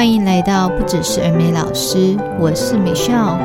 [0.00, 3.38] 欢迎来到不只是耳美老师，我是美少。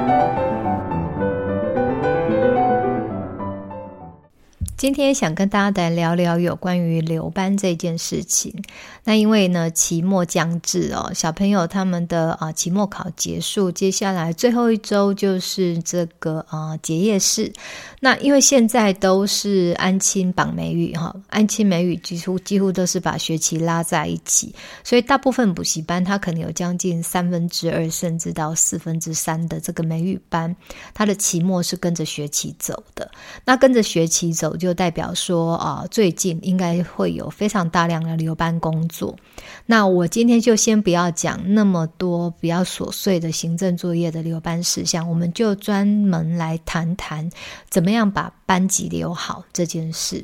[4.77, 8.63] 今天想跟大家来聊聊有关于留班这件事情。
[9.05, 17.53] 那因为呢，期末将至哦，小朋友他们的啊期末考结束，接下来最后一周就是这个啊结业式。
[17.99, 30.55] 那因为现在都是安亲绑美语哈，安亲美语几乎几乎都是把学期拉在一起，所以大部分补习班它可能有将近三分之二甚至到四分之三的这个美语班，
[30.95, 33.09] 它的期末是跟着学期走的。
[33.45, 38.94] 那跟着学期走就代表说啊，最近应该会有非常大量的留班工作。
[39.65, 47.29] 那我今天就先不要讲那么多比较琐碎的行政作业的留班事项，我们就专门来谈谈
[47.69, 50.23] 怎么样把班级留好这件事。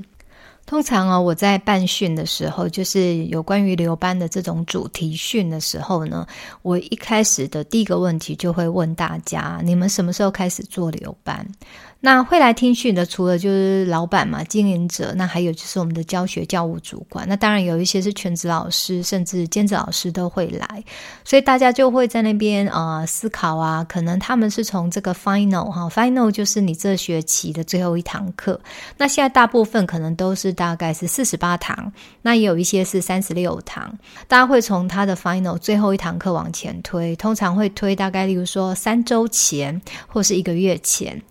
[0.68, 6.26] 通常啊，我在办训的时候，就是有关于留班的这种主题训的时候呢，
[6.62, 11.46] 我一开始的第一个问题就会问大家：你们什么时候开始做留班？
[12.04, 17.28] 那会来听训的，除了就是老板嘛，经营者，那还有就是我们的教学教务主管。
[17.30, 20.84] 那当然有一些是全职老师，甚至兼职老师都会来，
[21.24, 28.60] 所以大家就会在那边呃思考啊，可能他们是从这个 final 哈，final 就是你这学期的最后一堂课。
[28.98, 31.94] 那现在大部分可能都是大概是四十八堂，
[32.24, 33.96] 那也有一些是三十六堂。
[34.28, 41.22] 大家会从他的 final 最后一堂课往前推，通常会推大概例如说三周前或是一个月前。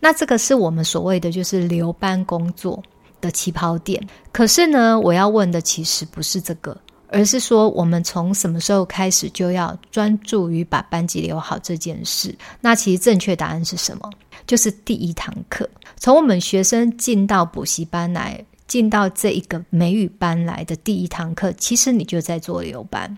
[0.00, 2.82] 那这个是我们所谓的就是留班工作
[3.20, 4.02] 的起跑点。
[4.32, 6.76] 可是呢，我要问的其实不是这个，
[7.08, 12.34] 而是说我们从什么时候开始就要专注于把班级留好这件事？
[12.60, 14.10] 那其实正确答案是什么？
[14.46, 15.68] 就是第一堂课。
[15.96, 23.16] 从我们学生进到补习班来，进到这一个美语班来的第一堂课，其实你就在做留班。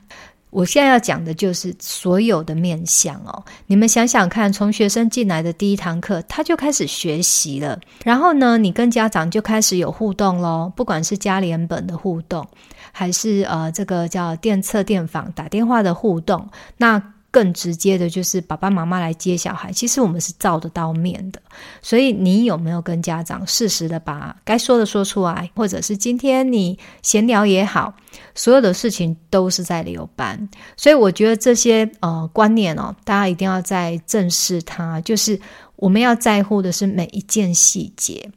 [0.53, 12.47] 我现在要讲的就是所有的面向哦，你们想想看，从学生进来的第一堂课，他就开始学习了，然后呢，你跟家长就开始有互动喽，不管是家联本的互动，
[12.93, 17.03] 还是呃这个叫电测电访打电话的互动，那。
[17.33, 21.41] 更直接的就是爸爸妈妈来接小孩，其实我们是照得到面的。
[21.81, 27.95] 所以你有没有跟家长适时的把该说的说出来，或者是今天你闲聊也好，
[28.35, 30.49] 所有的事情都是在留班。
[30.77, 35.41] 所以我觉得这些呃观念哦，大家一定要再正视它，就是
[35.77, 38.31] 我们要在乎的是每一件细节。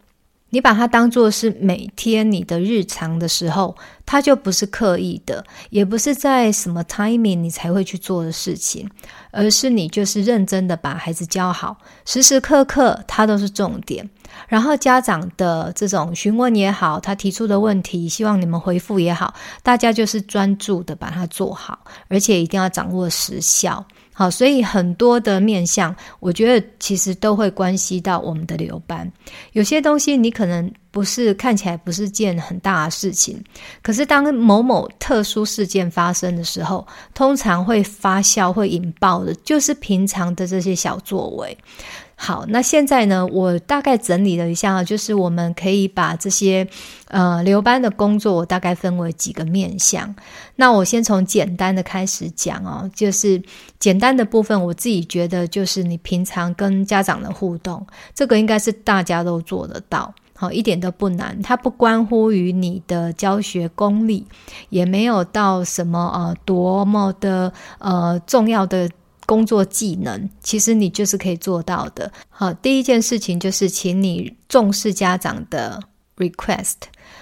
[0.56, 8.90] 你把它当作是每天你的日常的时候，它就不是刻意的，也不是在什么 timing 你才会去做的事情，
[9.32, 14.10] 而是你就是认真的把孩子教好，时时刻刻它都是重点。
[14.48, 21.78] 然后家长的这种询问也好，他提出的问题，希望你们回复也好，大家就是专注的把它做好，
[22.08, 23.86] 而且一定要掌握时效。
[24.18, 29.12] 好，所以很多的面相，我觉得其实都会关系到我们的留班。
[29.52, 33.44] 有些东西你可能不是看起来不是件很大的事情，
[33.82, 41.58] 可是当某某特殊事件发生的时候，通常会发酵、会引爆的，就是平常的这些小作为。
[42.18, 46.66] 好，那现在呢，我大概整理了一下，就是我们可以把这些
[47.10, 50.16] 呃留班的工作，我大概分为几个面向。
[50.56, 53.42] 那我先从简单的开始讲哦，就是
[53.80, 61.38] 简单的部分，我自己觉得就是你平常跟家长的互动，这个应该是大家都做得到，好，一点都不难。
[61.42, 64.26] 它不关乎于你的教学功力，
[64.70, 68.90] 也没有到什么呃多么的呃重要的。
[69.26, 72.12] 工作技能，其实你就是可以做到的。
[72.30, 75.82] 好，第一件事情就是，请你重视家长的
[76.18, 76.76] request。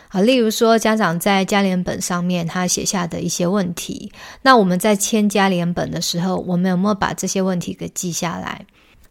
[0.09, 8.65] 好，例如说，家长在家联本上面他写下的一些问题，那我们在签家联本的时候，我们有没有把这些问题给记下来？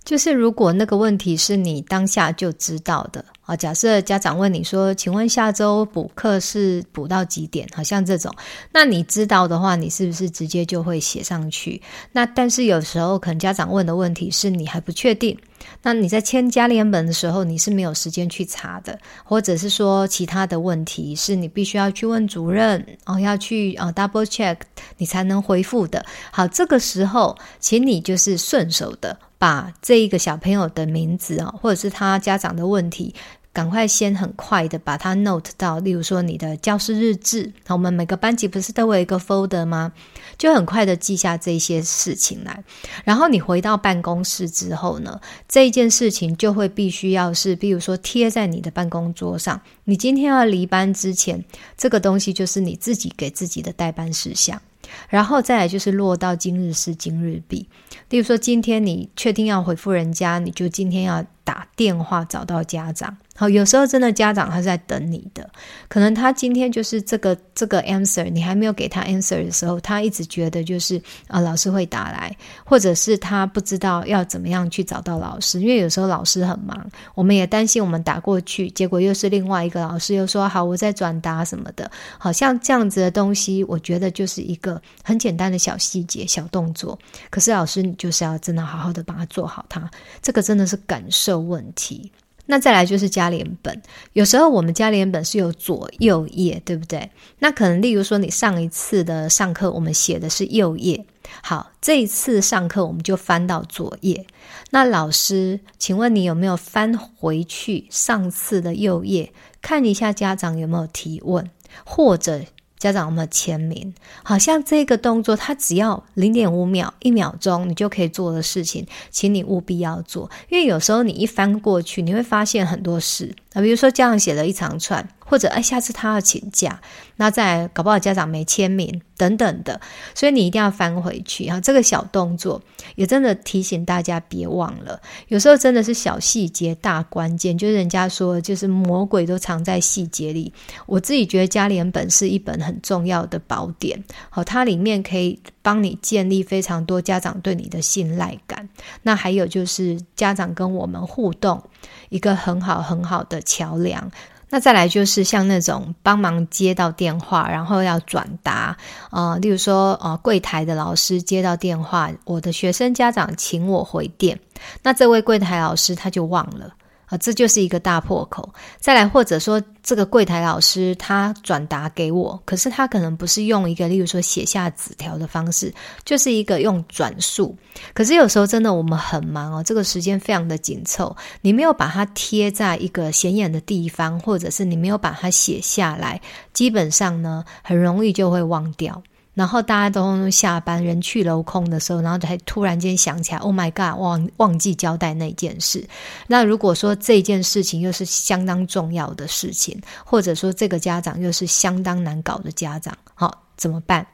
[0.05, 8.33] 就是如果那个问题是你当下就知道的啊，假设家长问你说：“请问下周补课是补到几点？”好像这种，
[8.73, 11.83] 那你知道的话，你是不是直接就会写上去？
[12.13, 15.37] 那但是有时候可能家长问的问题是你还不确定，
[15.83, 24.57] 那你在签家联本的时候你是没有时间去查的，或者是说其他的问题是你必须要去问主任哦，要去啊 double check
[24.99, 26.05] 你才能回复的。
[26.31, 29.19] 好，这个时候请你就是顺手的。
[29.43, 33.13] 把这一个小朋友的名字啊，或者是他家长的问题，
[33.53, 39.93] 赶快先很快的把它 note 到，例如说你的教师日志，我们每个班级不是都有一个 folder 吗？
[40.39, 42.65] 就很快的记下这些事情来。
[43.05, 49.61] 然后你回到办公室之后呢，这一件事情就会必须要是，比如说贴在你的办公桌上。
[49.85, 51.45] 你今天要离班之前，
[51.77, 54.61] 这个东西就是你自己给自己的待班事项。
[55.09, 57.67] 然后再来就是落到今日事今日毕。
[58.11, 63.17] 例如说，今天你确定要回复人家，你就今天要打电话找到家长。
[63.35, 65.49] 好，有时候真的家长他是在等你的，
[65.89, 86.99] 可能他今天就是这个这个 answer，你还没有给他 answer 的时候，他一直觉得就是啊老师会打来，或者是他不知道要怎么样去找到老师，因为有时候老师很忙，我们也担心我们打过去，结果又是另外一个老师又说好我在转达什么的，好像这样子的东西，我觉得就是一个很简单的小细节、小动作，
[87.31, 89.91] 可是老师你就是要真的好好的把它做好，它。
[90.21, 92.13] 这个真的是感受问题。
[92.47, 93.81] 那再来就是加连本，
[94.13, 97.11] 有时候我们加连本是有左右页，对不对？
[97.39, 101.07] 那可能例如说你上一次的上课，我们写的是右页，
[101.43, 104.27] 好，这一次上课我们就翻到左页。
[104.71, 111.49] 那老师，请问你有没有翻回去上次的右页，看一下家长有没有提问，
[111.85, 112.43] 或者？
[112.83, 113.95] 家长有没有签名？
[114.25, 120.29] 好像这个动作，它只要零点五秒、一秒钟，你就可以做的事情，请你务必要做。
[120.49, 125.09] 因为有时候你一翻过去，你会发现很多事啊，比如说家长写了一长串。
[125.25, 126.79] 或者哎，下次他要请假，
[127.17, 129.81] 那再搞不好家长没签名等等的，
[130.15, 131.59] 所以你一定要翻回去哈。
[131.59, 132.61] 这个小动作
[132.97, 140.53] 也真的提醒大家别忘了，有时候真的是小细节大关键，就是人家说就是魔鬼都藏在细节里。
[140.85, 148.69] 我自己觉得家联本是一本很重要的宝典，好，它里面可以帮你建立非常多家长对你的信赖感。
[149.03, 151.63] 那还有就是家长跟我们互动
[152.11, 154.11] 一个很好很好的桥梁。
[154.55, 158.77] 那再来就是像那种帮忙接到电话，然后要转达，
[159.11, 164.39] 呃，例如说，呃，柜台的老师接到电话，我的学生家长请我回电，
[164.83, 166.71] 那这位柜台老师他就忘了。
[167.13, 168.49] 啊，这就是一个大破口。
[168.79, 175.71] 再来，或者说这个柜台老师他转达给我，可是他可能不是用一个，例如说写下纸条的方式，
[176.07, 177.55] 就是一个用转述。
[177.93, 186.19] 可是有时候真的我们很忙哦，这个时间非常的紧凑，你没有把它贴在一个显眼的地方，或者是你没有把它写下来，
[186.55, 189.03] 基本上呢，很容易就会忘掉。
[189.35, 195.87] 然后大家都下班，人去楼空的时候，然后才突然间想起来，Oh my God，忘忘记交代那件事。
[196.27, 204.07] 那如果说这件事情又是相当重要的事情，或者说这个家长又是相当难搞的家长，好，怎么办？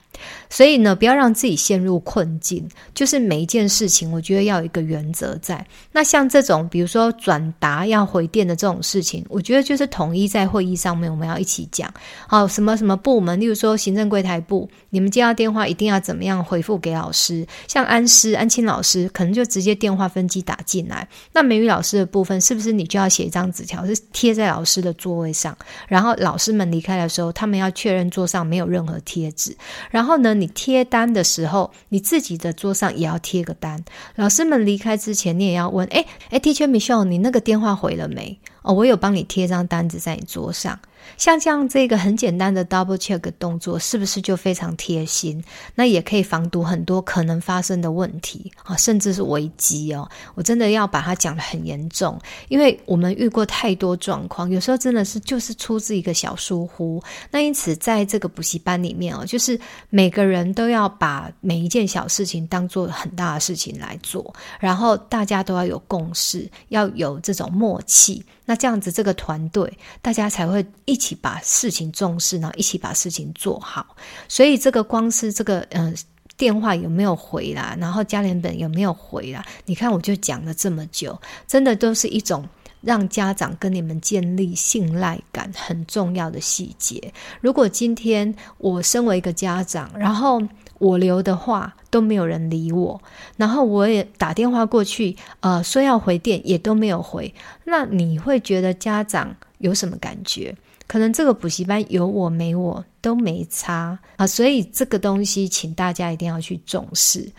[0.51, 2.67] 所以呢，不要让自己陷入困境。
[2.95, 5.65] 就是每一件事情，我觉得要有一个原则在。
[5.93, 11.93] 那像这种，比如说转达要回电的这种事情，我觉得就是统一在会议上面，我们要一起讲。
[12.27, 17.47] 好，什么什么部门，例如说行政柜台部，你们接到电话一定要怎么样回复给老师。
[17.69, 21.07] 像安师、安青老师，可能就直接电话分机打进来。
[21.33, 25.57] 那美语老师的部分，是不是你就要写一张纸条，是贴在老师的座位上？
[25.87, 29.57] 然后老师们离开的时候，他们要确认桌上没有任何贴纸。
[29.99, 33.85] 然后呢，你贴单的时候，你自己的桌上也要贴个单。
[34.15, 38.39] 老师们离开之前，你也要问：哎哎，Teacher Michelle，你那个电话回了没？
[38.63, 40.79] 哦，我有帮你贴张单子在你桌上。
[41.17, 45.43] 像这样这个很简单的 double check 动作，是不是就非常贴心？
[45.75, 50.09] 那也可以防堵很多可能发生的问题啊，甚至是危机哦。
[50.35, 52.19] 我真的要把它讲得很严重，
[52.49, 57.03] 因为我们遇过太多状况，有时候真的是就是出自一个小疏忽。
[57.31, 59.59] 那因此，在这个补习班里面哦，就是
[59.91, 68.25] 每个人都要把每一件小事情当做很大的事情来做，然后大家都要有共识，要有这种默契。
[68.45, 73.95] 那这样子，这个团队大家才会一一起把事情重视，然后一起把事情做好。
[74.27, 75.95] 所以，这个光是这个，嗯、呃，
[76.37, 79.47] 电话有没有回啦，然后加联本有没有回啦？
[79.67, 82.45] 你看，我就讲了这么久，真的都是一种
[82.81, 87.15] 让家长跟你们建立信赖感很重要的细节。
[87.41, 90.43] 如果今天我身为一个家长，然后
[90.81, 93.01] 我留的话都没有人理我，
[93.37, 100.53] 然后我也打电话过去，呃，说要回电也都没有回，那你会觉得家长有什么感觉？
[100.89, 107.31] 可能这个补习班有我没我都没差啊，所以这个东西请大家一定要去重视。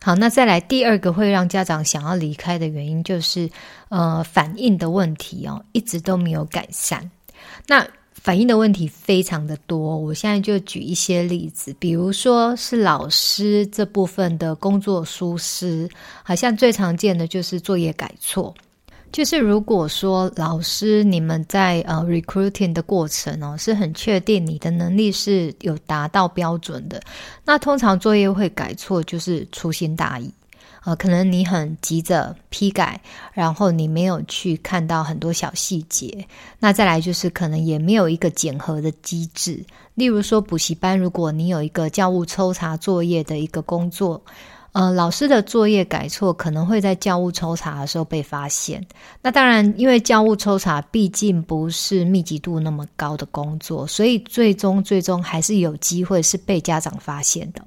[0.00, 3.50] 好，那再来第二个会让家长想要离开的原因就是，
[3.88, 7.10] 呃，反应的问题哦，一直都没有改善。
[7.66, 15.88] 那反映的问题非常的多，我现在就举一些例子，比如说是老师这部分的工作疏失，
[16.22, 18.54] 好像最常见的就是作业改错。
[19.14, 27.00] 就是如果说老师你们在呃 recruiting 的过程哦，是很确定你的能力是有达到标准的，
[27.44, 30.28] 那通常作业会改错就是粗心大意。
[30.82, 33.00] 呃，可能你很急着批改，
[33.32, 36.26] 然后你没有去看到很多小细节。
[36.58, 44.20] 那再来就是可能也没有一个检核的机制，例如说补习班，如果你有一个教务抽查作业的一个工作。
[44.74, 48.84] 呃，老师的作业改错可能会在教务抽查的时候被发现。
[49.22, 57.62] 那当然，因为教务抽查毕竟不是密集度那么高的工作，所以最终最终还是有机会是被家长发现的。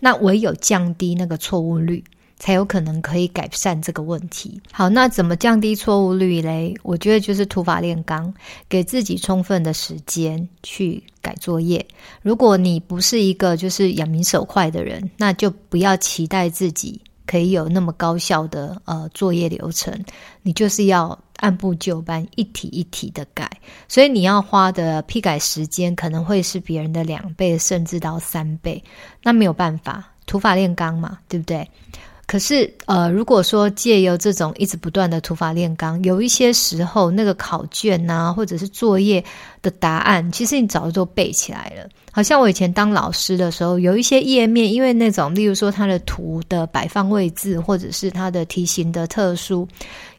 [0.00, 2.02] 那唯有降低那个错误率。
[2.38, 4.60] 才有可能可以改善这个问题。
[4.72, 6.74] 好，那怎么降低错误率嘞？
[6.82, 8.32] 我觉得就是土法炼钢，
[8.68, 11.84] 给自己充分的时间去改作业。
[12.22, 20.04] 如果你不是一个就是眼明手快的人，那就不要期待自己可以有那么高效的呃作业流程。
[20.42, 23.50] 你就是要按部就班，一题一题的改。
[23.88, 28.82] 所以你要花的批改时间可能会是别人的两倍，甚至到三倍。
[29.22, 31.68] 那没有办法，土法炼钢嘛，对不对？
[32.36, 39.24] 可是，呃，如果说借由这种一直不断的土法炼钢，有一些时候那个考卷呐、或者是作业
[39.62, 41.88] 的答案，其实你早就都背起来了。
[42.12, 49.66] 好像我以前当老师的时候，有一些页面，因为那种，例如说它的图的摆放位置，或者是它的题型的特殊，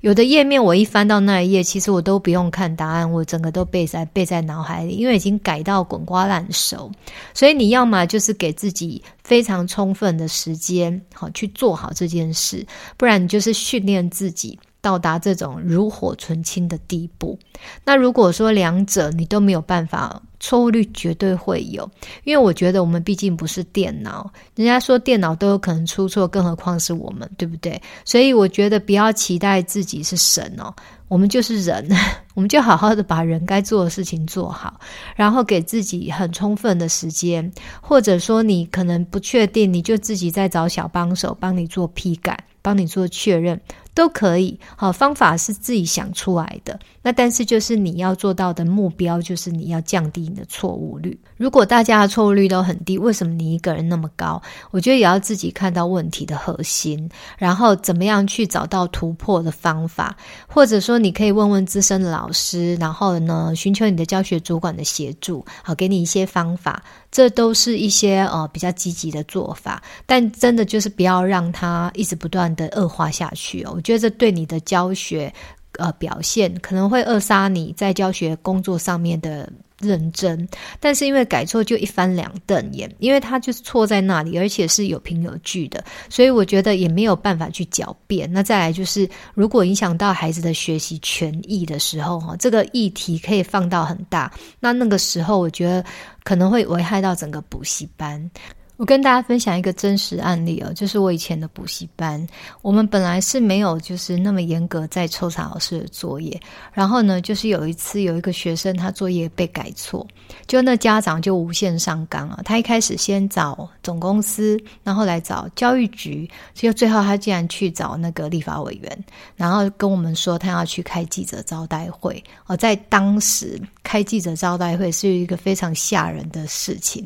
[0.01, 6.91] 有的页面我一翻到那一页，其实我都不用看答案，我整个都背在背在脑海里，因为已经改到滚瓜烂熟。
[7.33, 12.65] 所以你要么就是给自己非常充分的时间，好去做好这件事，
[12.96, 14.57] 不然你就是训练自己。
[14.88, 17.38] 到达这种炉火纯青的地步，
[17.84, 21.91] 那如果说两者你都没有办法，错误率绝对会有。
[22.24, 27.82] 因为我觉得我们毕竟不是电脑，人家说电脑都有可能出错，更何况是我们，对不对？
[28.06, 30.74] 所以我觉得不要期待自己是神哦，
[31.10, 31.86] 我们就是人，
[32.34, 34.79] 我们就好好的把人该做的事情做好，
[35.17, 37.51] 然后给自己很充分的时间，
[37.82, 43.60] 或者说你可能不确定，你就自己再找小帮手帮你做批改，帮你做确认。
[43.97, 46.79] 都可以，好，方法是自己想出来的。
[47.01, 51.19] 那但是就是你要做到的目标，就是你要降低你的错误率。
[51.35, 54.39] 如果大家的错误率都很低，为什么你一个人那么高？
[54.69, 60.15] 我觉得也要自己看到问题的核心，然后怎么样去找到突破的方法，
[60.47, 66.83] 或者说你可以问问资深的老师，然后呢，寻求你的教学主管的协助，好，给你一些方法。
[67.11, 73.73] 这都是一些呃比较积极的做法，但真的就是不要让它一直不断的恶化下去哦。
[73.75, 75.33] 我觉得这对你的教学
[75.77, 79.51] 呃表现可能会扼杀你在教学工作上面的。
[79.79, 80.48] 认真，
[80.79, 88.31] 但是因为改错就一翻两瞪眼，因为他就是错在那里，而且是有凭有据的，所以我觉得也没有办法去狡辩。
[88.31, 95.86] 那再来就是，如果影响到孩子的学习权益的时候，哈，这个议题可以放到很大，那那个时候我觉得
[96.24, 98.29] 可能会危害到整个补习班。
[98.77, 102.25] 我跟大家分享一个真实案例哦，就是我以前的补习班，
[102.62, 106.39] 我们本来是没有就是那么严格在抽查老师的作业，
[106.72, 110.05] 然后呢，就是有一次有一个学生他作业被改错，
[110.46, 119.05] 就那家长就无限上纲啊，他一开始先找总公司，然后来找教育局，就最后他竟然去找那个立法委员，
[119.36, 122.24] 然后跟我们说他要去开记者招待会。
[122.46, 127.03] 哦，在当时开记者招待会是一个非常吓人的事情，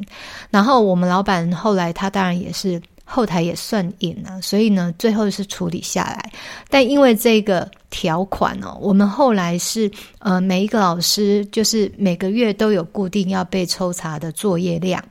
[0.50, 1.50] 然后我们老板。
[1.62, 6.32] 后来他当然也是后台也算硬了，所以呢，最后是处理下来。
[6.70, 15.04] 但因为这个条款哦，我们后来是呃每一个老师就是每个月都有固定要被抽查的作业量，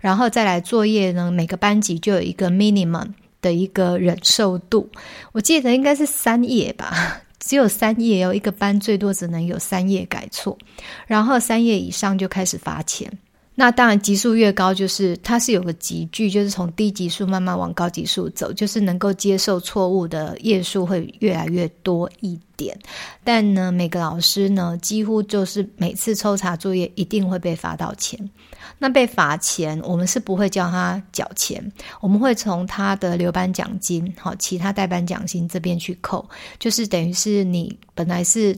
[0.00, 3.08] 然后再来作业呢，每个班级就有一个 minimum
[3.42, 4.88] 的一个忍受度。
[5.32, 10.56] 我记得应该是三页吧，只有三页哦，一个班最多只能有三页改错，
[11.08, 13.10] 然后三页以上就开始罚钱。
[13.60, 22.78] 那当然，级数越高，就是它是有个级距，就是从低级数慢慢往高级数走，就是能够接受错误的页数会越来越多一点。
[23.24, 28.30] 但呢，每个老师呢，几乎就是每次抽查作业一定会被罚到钱。
[28.78, 31.60] 那被罚钱，我们是不会叫他缴钱，
[32.00, 36.24] 我们会从他的留班奖金、好其他代班奖金这边去扣，
[36.60, 38.56] 就是等于是你本来是。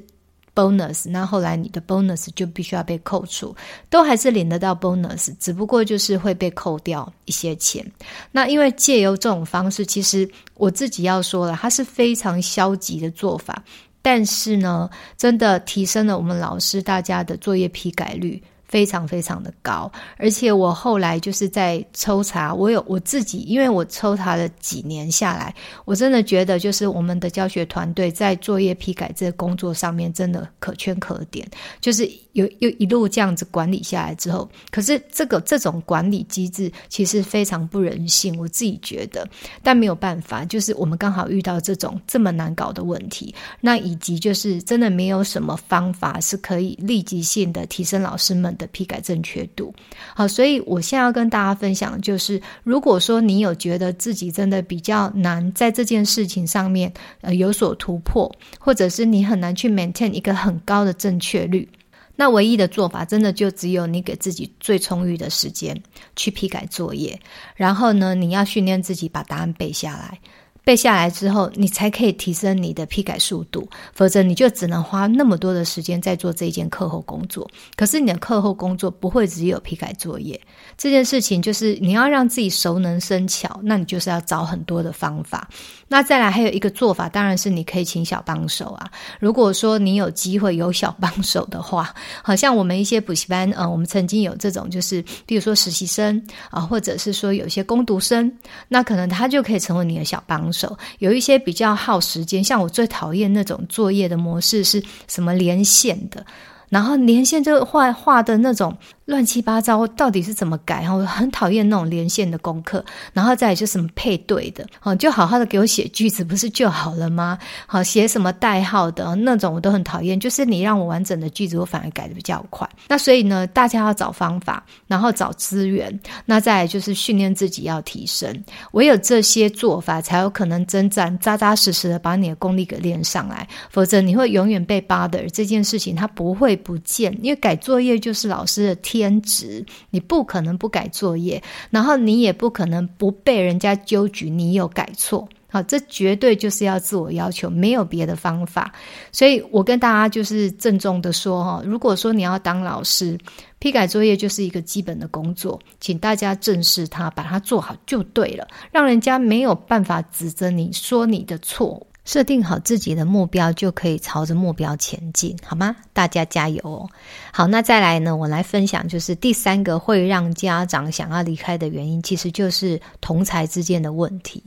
[0.55, 3.55] bonus，那后来你的 bonus 就必须要被扣除，
[3.89, 7.85] 都还是领得到 bonus，只不过就是会被扣掉一些钱。
[8.33, 13.63] 那因为借由这种方式，其实我自己要说了，它是非常消极的做法，
[14.03, 18.43] 但是呢，真的提升了我们老师大家的作业批改率。
[18.71, 25.53] 非常非常的高，而且我后来就是在抽查，我有我自己，因为我抽查了几年下来，
[25.85, 31.45] 我真的觉得就是我们的教学团队在作业批改这工作上面真的可圈可点，
[31.81, 39.29] 就是有有一路这样子管理下来之后，可是这个这种管理机制其实非常不人性，我自己觉得，
[39.65, 49.75] 但没有办法，就是我们刚好遇到这种这么难搞的问题，那以及就是真的没有什么方法是可以立即性的提升老师们的批改正确度，
[50.15, 61.67] 好，所以我现在要跟大家分享，就是如果说你有觉得自己真的比较难在这件事情上面呃有所突破，或者是你很难去 maintain 一个很高的正确率，
[62.15, 65.75] 那唯一的做法真的就只有你给自己最充裕的时间
[66.15, 67.19] 去批改作业，
[67.57, 70.19] 然后呢，你要训练自己把答案背下来。
[70.63, 77.51] 背下来之后，你才可以提升你的批改速度，否则你就只能花那么多的时间在做这一件课后工作。
[77.77, 80.39] 可是你的课后工作不会只有批改作业
[80.77, 85.49] 这件事情，就是你要让自己熟能生巧，那你就是要找很多的方法。
[85.89, 88.89] 那再来还有一个做法，当然是你可以请小帮手啊。
[89.19, 98.31] 如果说你有机会有小帮手的话， 好像我们一些补习班，呃，我们曾经有这种，就是比如说实习生啊，或者是说有些工读生，
[98.69, 100.79] 那可能他就可以成为你的小帮手。
[100.99, 106.25] 有一些比较耗时间，像我最讨厌那种作业的模式是什么连线的，
[106.71, 108.75] 然后连线就画画的那种。
[109.07, 110.89] 乱七八糟，到底是怎么改？
[110.89, 117.37] 我很讨厌那种连线的功课，然后再来就什么配对的，哦，就好好的给我写句子，不是就好了吗？
[117.67, 120.21] 好，写什么代号的那种我都很讨厌。
[120.21, 122.69] 就是你让我完整的句子，我反而改得比较快。
[122.87, 128.33] 那所以呢，大家要找方法，然后找资源，那再来就是训练自己要提升。
[128.75, 133.49] 唯有这些做法，才有可能真正扎扎实实的把你的功力给练上来。
[133.71, 139.21] 否则你会永远被 bother 这件事情，它不会不见，因为改作业就是老师的天。
[139.23, 141.41] 职，你不可能不改作业，
[141.71, 145.29] 然后你也不可能不被人家纠举你有改错。
[145.49, 148.73] 好，这绝对就是要自我要求，没有别的方法。
[149.13, 153.19] 所以我跟大家就是郑重的说哈，如果说你要当老师，
[153.59, 161.87] 批改作业就是一个基本的工作，请大家正视它，把它做好就对了，让人家没有办法指责你说你的错。
[162.05, 165.77] 设定好自己的目标，就可以朝着目标前进，好吗？
[165.93, 166.89] 大家加油哦！
[167.33, 168.17] 好，那再来呢？
[168.17, 174.43] 我来分享，就是第三个会让家长想要离开的原因，其实就是同侪之间的问题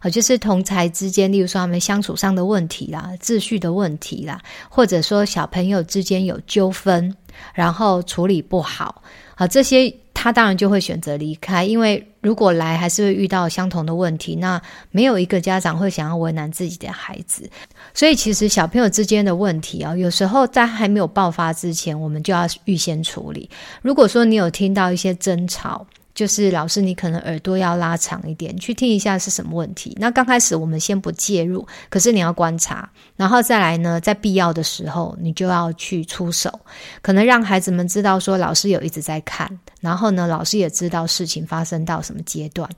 [0.00, 7.14] 啊，就是同侪之间，例如说他们相处上的问题啦、秩序的问题啦，或者说小朋友之间有纠纷，
[7.54, 9.02] 然后处理不好
[9.34, 9.92] 啊，这些。
[10.20, 14.60] 他当然就会选择离开，因为如果来还是会遇到相同的问题，那
[14.90, 17.48] 没有一个家长会想要为难自己的孩子。
[17.94, 23.48] 所以，其实小朋友之间的问题啊，有时候在还没有爆发之前，我们就要预先处理。
[23.80, 25.86] 如果说你有听到一些争吵，
[26.18, 29.96] 就是老师，你可能耳朵要拉长一点，去听一下是什么问题。
[30.00, 36.50] 那刚开始我们先不介入，可是你要观察，然后再来呢，在必要的时候，你就要去出手，
[37.02, 39.48] 可能让孩子们知道说老师有一直在看，
[39.80, 42.68] 然后呢，老师也知道事情发生到什么阶段。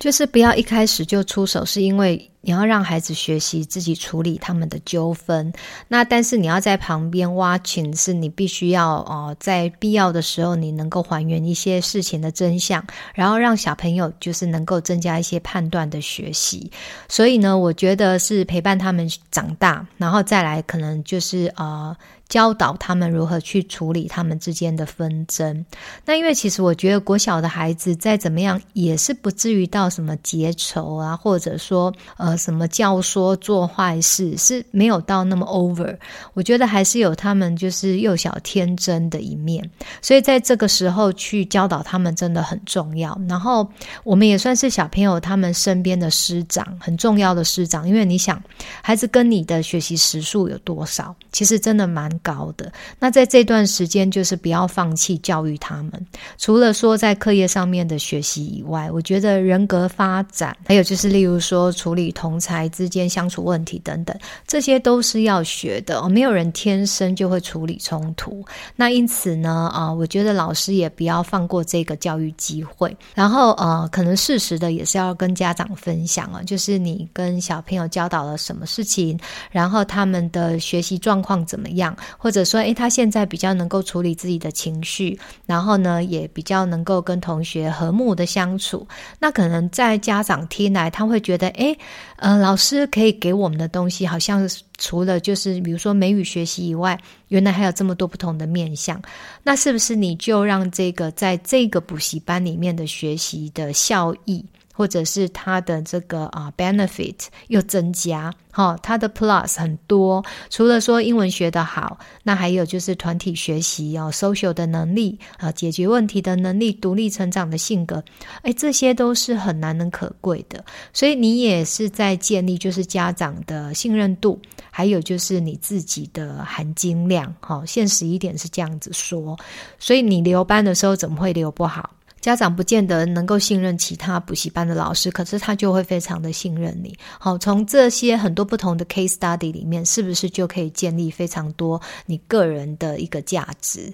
[0.00, 5.52] 就是不要一开始就出手，是因为你要让孩子学习自己处理他们的纠纷。
[5.88, 16.70] 那但是你要在旁边 watching，是你必须要呃，在必要的时候，你能够还原一些事情的真相，然后让小朋友就是能够增加一些判断的学习。
[17.08, 21.96] 所以呢，我觉得是陪伴他们长大，然后再来可能就是呃。
[22.30, 25.66] 教导他们如何去处理他们之间的纷争。
[26.04, 35.96] 那因为其实我觉得国小的孩子再怎么样也是不至于到什么结仇啊，或者说呃什么教唆做坏事是没有到那么 over。
[36.34, 39.68] 我觉得还是有他们就是幼小天真的一面，
[40.02, 43.18] 所以在这个时候去教导他们真的很重要。
[43.28, 43.68] 然后
[44.04, 48.42] 我们也算是小朋友他们身边的师长，很重要的师长，因为你想
[48.82, 52.10] 孩子跟你的学习时数有多少，其实真的蛮。
[52.22, 52.70] 高的。
[52.98, 56.06] 那在这段时间，就是不要放弃教育他们。
[56.36, 64.14] 除了说在课业上面的学习以外，我觉得人格发展，还有就是例如说处理同才之间相处问题等等，
[64.46, 66.06] 这些都是要学的。
[66.10, 68.44] 没有人天生就会处理冲突。
[68.76, 72.94] 那因此呢，啊，我觉得老师也不要放过这个教育机会。
[73.14, 79.18] 然后，呃，可能适时的也是要跟家长分享啊，就是你跟小朋友教导了什么事情，
[79.50, 81.96] 然后他们的学习状况怎么样。
[82.18, 88.86] 或者说，诶，他现在比较能够处理自己的情绪，然后呢，也比较能够跟同学和睦的相处。
[89.18, 91.78] 那可能在家长听来，他会觉得，诶，
[92.20, 99.00] 呃，老师可以给我们的东西，好像除了就是比如说美语学习以外，原来还有这么多不同的面向。
[99.42, 104.44] 那是不是你就让这个在这个补习班里面的学习的效益，
[104.80, 107.14] 或者是他的这个啊 benefit
[107.48, 110.24] 又增加，哈，他的 plus 很多。
[110.48, 118.02] 除了说英文学得好，那还有就是团体学习哦，social 的能力啊，解决问题的能力，独立成长的性格，
[118.40, 120.64] 哎，这些都是很难能可贵的。
[120.94, 124.40] 所以你也是在建立就是家长的信任度，
[124.70, 127.30] 还有就是你自己的含金量。
[127.40, 129.38] 哈，现实一点是这样子说。
[129.78, 131.90] 所以你留班的时候怎么会留不好？
[132.20, 136.94] 家长不见得能够信任其他补习班的老师，可是他就会非常的信任你。
[137.18, 143.92] 好，从这些很多不同的 case study 里面，是不是就可以建立非常多你个人的一个价值？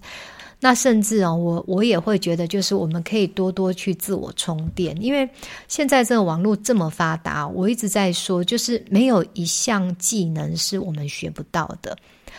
[0.59, 5.29] 那甚至啊，我我也会觉得，就是我们可以多多去自我充电，因为
[5.69, 11.97] 现在这个网络这么发达，我一直在说，就是没有一项技能是我们学不到的。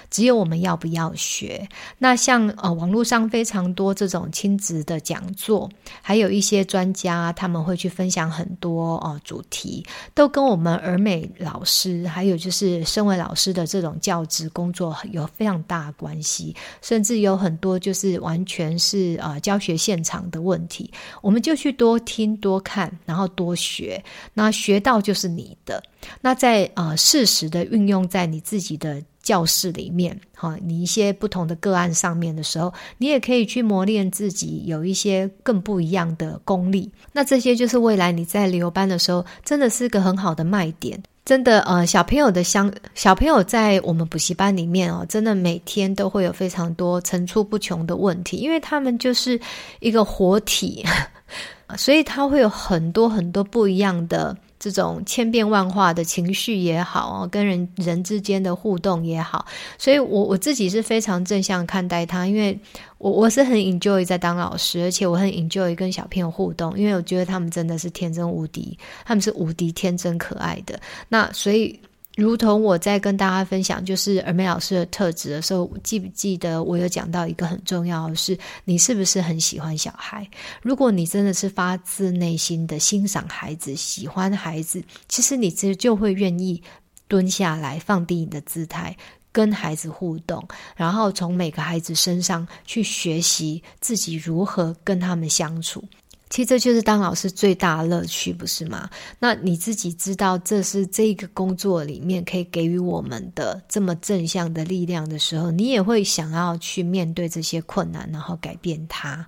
[0.09, 1.67] 只有我们要不要学？
[1.97, 5.69] 那像呃网络上非常多这种亲子的讲座，
[6.01, 25.83] 还有一些专家他们会去分享很多哦、呃、主题，都跟我们儿美老师还有就是身为老师的这种教职工作有非常大关系，甚至有很多就是完全是呃教学现场的问题，我们就去多听多看，然后多学，那学到就是你的。
[26.21, 29.01] 那在呃适时的运用在你自己的。
[29.27, 36.89] 教室里面，哈，你一些不同的个案上面的时候，你也可以去磨练自己，有一些更不一样的功力。
[37.11, 40.97] 那这些就是未来你在留班的时候，真的是个很好的卖点。
[41.25, 49.37] 真的，呃，小朋友的相小朋友在我们补习班里面哦，真的每天都会有非常多层出不穷的问题，因为他们就是
[49.81, 50.85] 一个活体，
[51.75, 54.37] 所以他会有很多很多不一样的。
[54.59, 59.45] 这种千变万化的情绪也好，跟人人之间的互动也好，
[59.77, 62.59] 所以我我自己是非常正向看待他，因为
[62.97, 71.79] 我我是很 enjoy 在当老师，而且我很 enjoy 跟小朋友互动，因为我觉得他们真的是天真无敌，他们是无敌天真可爱的，那所以。
[72.17, 80.27] 如同我在跟大家分享，就是儿美老师的特质的时候，记不记得我有讲到一个很重要的是，你是不是很喜欢小孩？
[80.63, 86.59] 如果你真的是发自内心的欣赏孩子、喜欢孩子，其实你其实就会愿意
[87.07, 88.97] 蹲下来，放低你的姿态，
[89.31, 90.43] 跟孩子互动，
[90.75, 95.83] 然后从每个孩子身上去学习自己如何跟他们相处。
[96.29, 98.89] 其实这就是当老师最大的乐趣，不是吗？
[99.17, 109.25] 那你自己知道这是这个工作里面可以给予我们的这么正向的力量的时候，你也会想要去面对这些困难，然后改变它。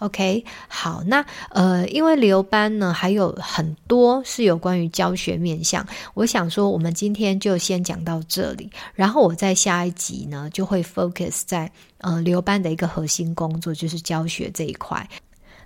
[0.00, 15.08] OK，好，那呃，因为留班呢还有很多是有关于教学面向，我想说我们今天就先讲到这里，然后我在下一集呢就会 focus 在呃留班的一个核心工作，就是教学这一块。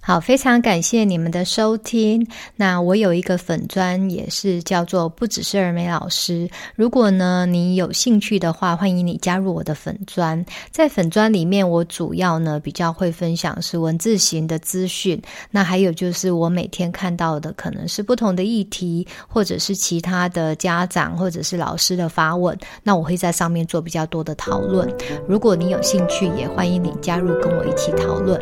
[0.06, 2.24] 好，非常感谢你们的收听。
[2.54, 6.48] 那我有一个粉砖，也是叫做不只是二美老师。
[6.76, 10.46] 如果呢你有兴趣的话，欢迎你加入我的粉砖。
[10.70, 15.20] 在粉砖里面，我主要呢比较会分享是文字型的资讯。
[15.50, 22.56] 那还有就是我每天看到的可能是不同的议题，或者是其他的家长或者是老师的发问。
[22.84, 24.88] 那我会在上面做比较多的讨论。
[25.26, 28.40] 如果你有兴趣，也欢迎你加入跟我一起讨论。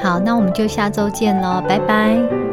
[0.00, 2.51] 好，那我们就下周见喽，拜拜。